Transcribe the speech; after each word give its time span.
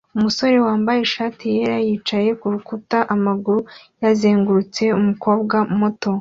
Umusore 0.17 0.55
wambaye 0.65 0.99
ishati 1.03 1.43
yera 1.55 1.77
yicaye 1.87 2.29
kurukuta 2.41 2.97
amaguru 3.15 3.59
yazengurutse 4.03 4.83
umukobwa 4.99 5.55
muto 5.79 6.11